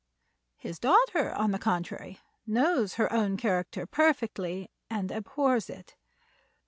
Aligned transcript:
His 0.57 0.79
daughter, 0.79 1.31
on 1.31 1.51
the 1.51 1.59
contrary, 1.59 2.21
knows 2.47 2.95
her 2.95 3.13
own 3.13 3.37
character 3.37 3.85
perfectly 3.85 4.71
and 4.89 5.11
abhors 5.11 5.69
it. 5.69 5.95